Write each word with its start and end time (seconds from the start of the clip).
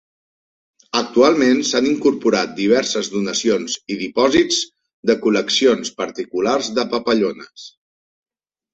Actualment 1.01 1.61
s'han 1.71 1.89
incorporat 1.89 2.55
diverses 2.61 3.11
donacions 3.17 3.77
i 3.83 3.99
dipòsits 4.01 4.61
de 5.11 5.19
col·leccions 5.29 5.97
particulars 6.03 6.75
de 6.81 6.91
papallones. 6.99 7.73